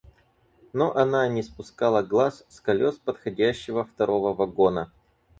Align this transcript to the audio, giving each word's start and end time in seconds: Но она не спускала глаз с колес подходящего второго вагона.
Но 0.73 0.95
она 0.97 1.27
не 1.27 1.43
спускала 1.43 2.01
глаз 2.01 2.43
с 2.49 2.59
колес 2.59 2.97
подходящего 2.97 3.85
второго 3.85 4.33
вагона. 4.33 4.91